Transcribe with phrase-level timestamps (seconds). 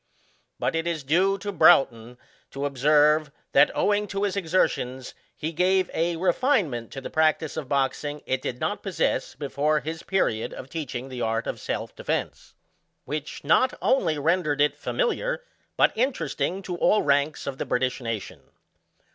[0.57, 2.17] But it is due to Broughton
[2.49, 7.69] to observe, that, owing to his exertions, he gave a RtiFiNgMENT to the practice of
[7.69, 12.55] boxing it did not possess before his period of teaching the art of se!f defence,
[13.05, 15.43] which not only rendered it familiar,
[15.77, 18.41] but interesting to all ranks of the British nation.